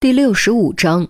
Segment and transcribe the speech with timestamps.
[0.00, 1.08] 第六十五章，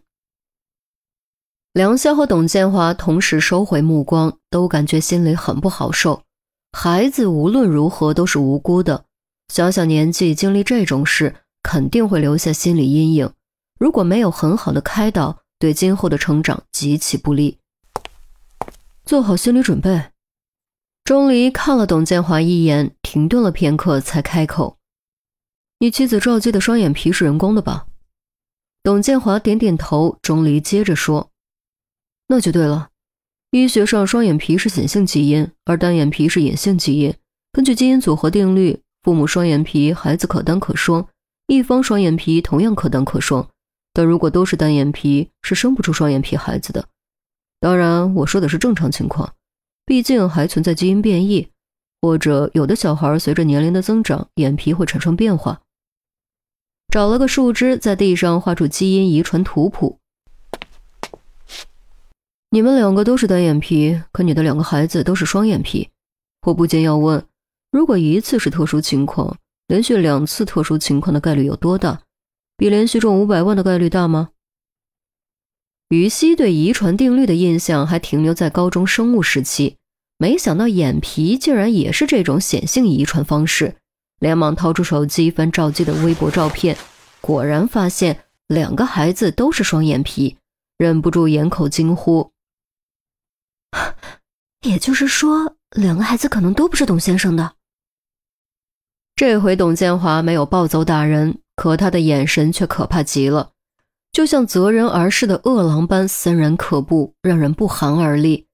[1.75, 6.23] 梁潇和董建华同时收回目光，都感觉心里很不好受。
[6.73, 9.05] 孩子无论如何都是无辜的，
[9.53, 13.31] 小小年纪经历这种事，肯定会留下心理阴影。
[13.79, 17.59] 如果没有很好的开导，对今后的成长极其不利。
[19.05, 20.13] 做好心理准备。
[21.05, 24.79] 钟离看了董建华一眼，停顿了片刻，才开口
[25.81, 27.85] ：“你妻子赵姬的双眼皮是人工的吧？”
[28.89, 31.29] 董建华点点头，钟离接着说
[32.29, 32.89] ：“那就对了，
[33.51, 37.15] 医学上双眼皮是显性基因，而单眼皮是隐性基因。
[37.53, 41.07] 根据基因组合定律，父母双眼皮，孩子可单可双；
[41.49, 43.47] 一方双眼皮同样可单可双。
[43.93, 46.89] 但如果都是单眼皮，是生不出双眼皮孩子的。
[47.61, 49.35] 当然，我说的是正常情况，
[49.85, 51.51] 毕竟还存在基因变异，
[52.01, 55.61] 或者有的小孩随着年龄的增长，眼皮会产生变化。”
[56.91, 59.99] 找了个树枝，在地上画出基因遗传图谱。
[62.51, 65.91] 你们两个都是单眼皮，可你的两个孩子都是双眼皮。
[66.47, 67.23] 我不禁要问：
[67.71, 72.01] 如果一次是特殊情况，连续两次特殊情况的概率有多大？
[72.57, 74.31] 比连续中五百万的概率大吗？
[75.91, 79.77] 于西对遗传定律的印象还停留在高中生物时期，
[80.17, 83.77] 没想到眼皮竟然也是这种显性遗传方式。
[84.19, 86.77] 连忙掏出手机翻赵姬的微博照片，
[87.21, 90.37] 果然发现两个孩子都是双眼皮，
[90.77, 92.33] 忍不住掩口惊呼
[94.63, 97.53] ：“也就是说，两个孩子可能都不是董先生的。”
[99.15, 103.51] 这回董建华没有暴走打人，可他的眼神却可怕极了，
[104.13, 108.47] 就像择人而噬的恶狼般森然可怖，让人不寒而栗。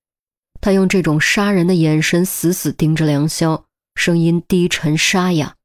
[0.61, 3.65] 他用这种杀人的眼神死死盯着梁潇。
[3.95, 5.57] 声音低沉沙哑：“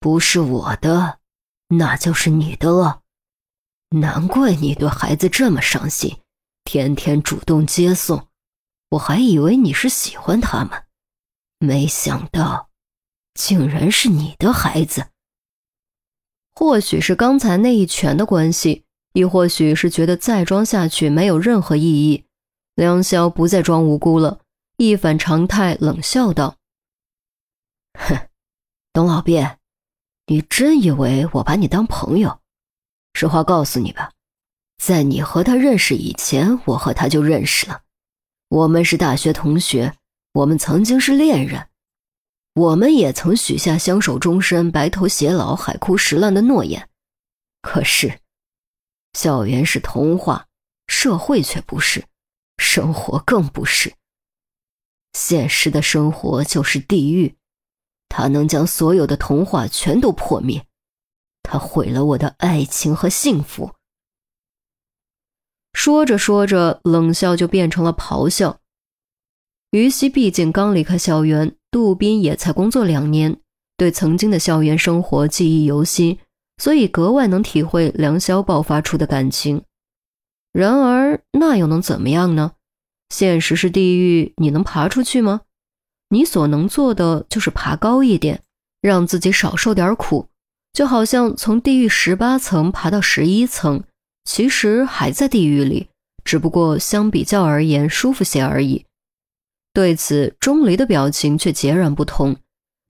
[0.00, 1.18] 不是我的，
[1.68, 3.02] 那就是你的了。
[3.90, 6.18] 难怪你对孩子这么上心，
[6.64, 8.28] 天天主动接送。
[8.90, 10.84] 我还以为你是喜欢他们，
[11.58, 12.68] 没想到，
[13.34, 15.06] 竟然是你的孩子。
[16.54, 22.24] 或许是刚才那一拳的关系，亦或许是觉得再装下去没有任何意义，
[22.74, 24.40] 梁潇不再装无辜了，
[24.76, 26.55] 一反常态，冷笑道。”
[27.96, 28.28] 哼，
[28.92, 29.58] 董老便，
[30.26, 32.40] 你真以为我把你当朋友？
[33.14, 34.12] 实话告诉你吧，
[34.76, 37.82] 在你和他认识以前，我和他就认识了。
[38.48, 39.94] 我们是大学同学，
[40.32, 41.68] 我们曾经是恋人，
[42.54, 46.88] 我们也曾许下相守终身、白头偕老、海枯石烂的诺言。
[47.62, 48.20] 可是，
[49.14, 50.46] 校园是童话，
[50.86, 52.04] 社会却不是，
[52.58, 53.94] 生活更不是。
[55.14, 57.34] 现实的生活就是地狱。
[58.08, 60.66] 他能将所有的童话全都破灭，
[61.42, 63.72] 他毁了我的爱情和幸福。
[65.72, 68.60] 说着说着，冷笑就变成了咆哮。
[69.72, 73.38] 于西毕竟刚离开校园，杜斌也才工作两年，
[73.76, 76.18] 对曾经的校园生活记忆犹新，
[76.56, 79.62] 所以格外能体会梁潇爆发出的感情。
[80.52, 82.52] 然而，那又能怎么样呢？
[83.10, 85.42] 现实是地狱，你能爬出去吗？
[86.08, 88.42] 你所能做的就是爬高一点，
[88.80, 90.28] 让自己少受点苦，
[90.72, 93.82] 就好像从地狱十八层爬到十一层，
[94.24, 95.88] 其实还在地狱里，
[96.24, 98.84] 只不过相比较而言舒服些而已。
[99.72, 102.36] 对此，钟离的表情却截然不同，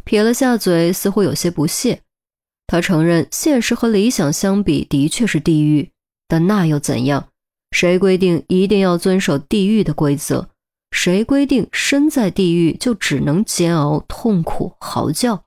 [0.04, 2.02] 撇了下嘴，似乎有些不屑。
[2.66, 5.90] 他承认，现实和理想相比的确是地狱，
[6.28, 7.28] 但那又怎样？
[7.72, 10.48] 谁规定一定要遵守地狱的规则？
[10.96, 15.44] 谁规定身在地狱就只能煎熬、痛苦、嚎叫？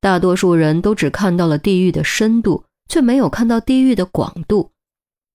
[0.00, 4.70] 大多数人都只看到了地狱的深度，却没有看到地狱的广度。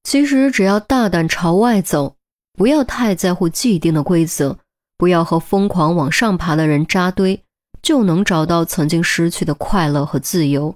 [0.01, 2.15] 其实，只要大胆朝外走，
[2.53, 4.57] 不要太在乎既定的规则，
[4.97, 7.43] 不要和疯狂往上爬的人扎堆，
[7.83, 10.75] 就能找到曾经失去的快乐和自由。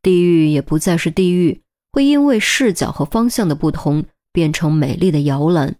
[0.00, 1.60] 地狱也不再是地狱，
[1.90, 5.74] 会因为视角和方向的不同，变成美丽的摇篮。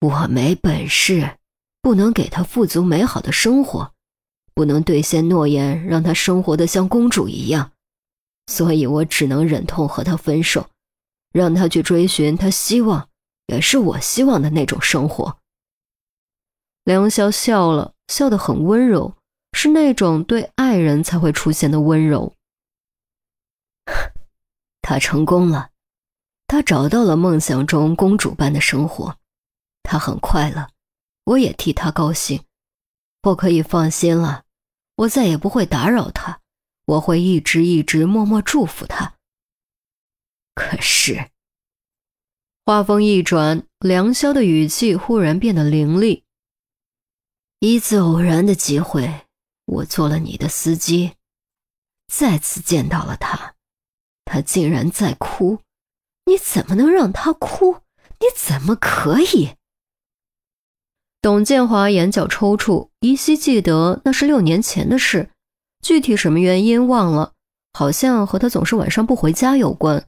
[0.00, 1.38] 我没本事，
[1.80, 3.92] 不能给她富足美好的生活，
[4.54, 7.72] 不能兑现诺言，让她生活的像公主一样，
[8.46, 10.68] 所以我只能忍痛和她分手，
[11.32, 13.08] 让她去追寻她希望，
[13.46, 15.38] 也是我希望的那种生活。
[16.84, 19.14] 梁潇笑了笑得很温柔，
[19.54, 22.34] 是那种对爱人才会出现的温柔。
[24.82, 25.70] 他成功了，
[26.46, 29.16] 他找到了梦想中公主般的生活。
[29.86, 30.68] 他很快乐，
[31.24, 32.44] 我也替他高兴。
[33.22, 34.44] 我可以放心了，
[34.96, 36.40] 我再也不会打扰他，
[36.84, 39.14] 我会一直一直默默祝福他。
[40.54, 41.30] 可是，
[42.64, 46.24] 话锋一转，梁霄的语气忽然变得凌厉。
[47.60, 49.26] 一次偶然的机会，
[49.64, 51.14] 我做了你的司机，
[52.06, 53.54] 再次见到了他，
[54.24, 55.60] 他竟然在哭。
[56.26, 57.82] 你怎么能让他哭？
[58.18, 59.56] 你怎么可以？
[61.26, 65.28] 董建华眼角抽搐，依稀记得那是六年前的事，
[65.82, 67.32] 具体什么原因忘了，
[67.72, 70.06] 好像和他总是晚上不回家有关。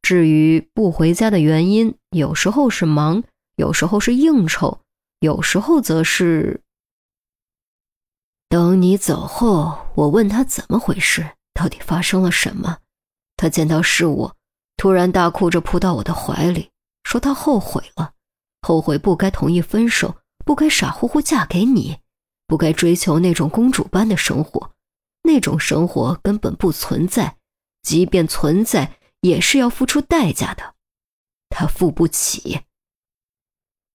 [0.00, 3.24] 至于不回家的原因，有时候是忙，
[3.56, 4.78] 有时候是应酬，
[5.18, 6.60] 有时候则是……
[8.48, 12.78] 等你走后，我问他怎么回事，到底发生了什么？
[13.36, 14.36] 他见到是我。
[14.76, 16.70] 突然大哭着扑到我的怀里，
[17.02, 18.12] 说他后悔了，
[18.62, 20.14] 后悔不该同意分手，
[20.50, 21.98] 不该傻乎乎嫁给你，
[22.48, 24.72] 不该追求那种公主般的生活，
[25.22, 27.36] 那种生活根本不存在，
[27.82, 30.74] 即便存在，也是要付出代价的，
[31.50, 32.62] 他付不起。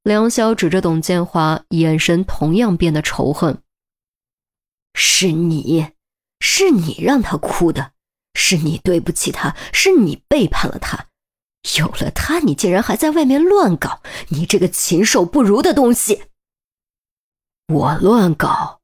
[0.04, 3.62] 梁晓指着董建华，眼神同样变得仇恨。
[4.94, 5.92] 是你，
[6.40, 7.92] 是你让他哭的。
[8.34, 11.08] 是你对不起他，是你背叛了他。
[11.78, 14.02] 有了他，你竟然还在外面乱搞！
[14.30, 16.24] 你这个禽兽不如的东西！
[17.68, 18.80] 我乱搞，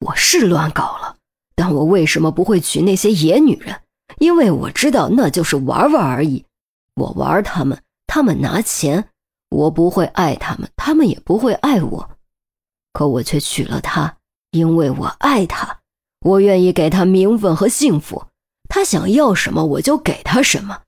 [0.00, 1.16] 我是乱搞了，
[1.54, 3.82] 但我为什么不会娶那些野女人？
[4.18, 6.46] 因为我知道那就是玩玩而已。
[6.94, 9.10] 我玩他们，他们拿钱，
[9.50, 12.10] 我不会爱他们，他们也不会爱我。
[12.94, 14.16] 可我却娶了她，
[14.52, 15.80] 因为我爱她，
[16.24, 18.24] 我愿意给她名分和幸福。
[18.68, 20.82] 她想要什么，我就给她什么。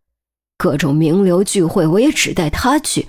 [0.56, 3.08] 各种名流聚会，我也只带她去。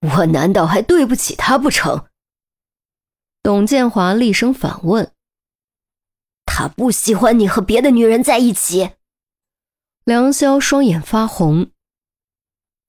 [0.00, 2.06] 我难道还对不起他不成？
[3.46, 5.12] 董建华厉声反问
[6.46, 8.90] ：“他不喜欢你和别的女人在一起？”
[10.04, 11.70] 梁霄双眼发红：“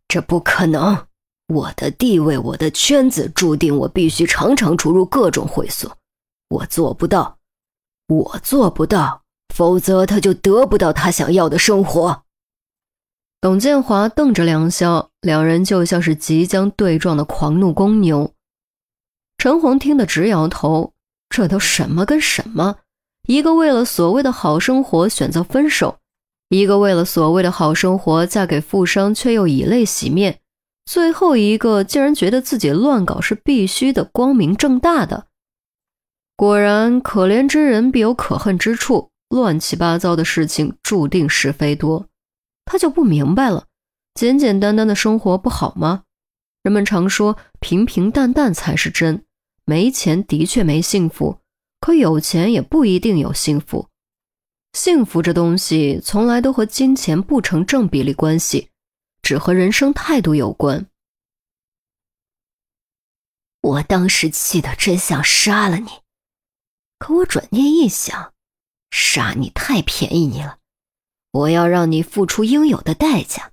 [0.09, 1.06] 这不可能！
[1.45, 5.95] 我的地位，我的圈子，注定我必须常常出入各种会所。
[6.50, 7.38] 我做不到，
[8.07, 9.21] 我做不到。”
[9.54, 12.24] 否则，他就得不到他想要的生活。
[13.39, 18.33] 董建华瞪着梁霄，两人就像是即将对撞的狂怒公牛。
[19.38, 20.94] 陈红听得直摇头，
[21.30, 22.78] 这都什么跟什么？
[23.28, 26.00] 一个为了所谓的好生活选择分手，
[26.50, 30.39] 一个为了所谓的好生活嫁给富商却又以泪洗面，
[30.86, 35.28] 最后一个竟然觉得自己乱搞是必须的、光明正大的。
[36.36, 39.12] 果然，可怜之人必有可恨之处。
[39.30, 42.07] 乱七八糟的事情注定是非多，
[42.63, 43.66] 他就不明白了。
[44.13, 46.04] 简简单单的生活不好吗？
[46.63, 49.25] 人们常说平平淡淡才是真。
[49.69, 51.42] 没钱的确没幸福，
[51.81, 53.90] 可有钱也不一定有幸福。
[54.72, 58.69] 幸福这东西从来都和金钱不成正比例关系，
[59.22, 60.88] 只和人生态度有关。
[63.60, 65.90] 我当时气得真想杀了你，
[66.98, 68.34] 可我转念一想。
[68.90, 70.60] 杀你太便宜你了，
[71.31, 73.52] 我要让你付出应有的代价，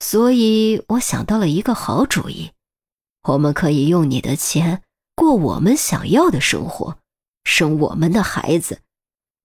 [0.00, 2.50] 所以我想到了一个好主意，
[3.22, 4.82] 我们可以用你的钱
[5.14, 6.98] 过我们想要的生活，
[7.44, 8.80] 生我们的孩子，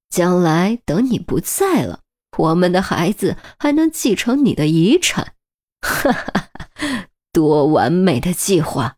[0.10, 2.02] 将来等你不在了，
[2.38, 5.34] 我们的孩子还能继承你的遗产，
[5.82, 8.98] 哈哈哈，多完美的计划，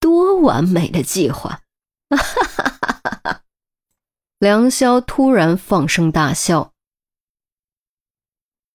[0.00, 1.60] 多完美的计划，
[2.08, 3.42] 哈哈哈哈哈。
[4.38, 6.71] 梁霄突然放声大笑。